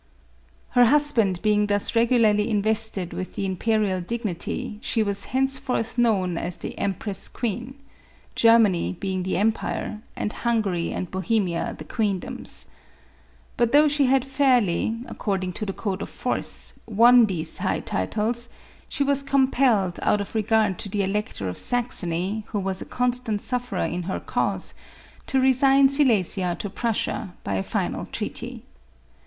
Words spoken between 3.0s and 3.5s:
with the